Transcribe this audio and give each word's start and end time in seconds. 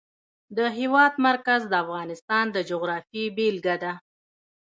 د 0.57 0.59
هېواد 0.77 1.13
مرکز 1.27 1.61
د 1.67 1.73
افغانستان 1.83 2.45
د 2.51 2.57
جغرافیې 2.69 3.25
بېلګه 3.35 3.75
ده. 3.83 3.93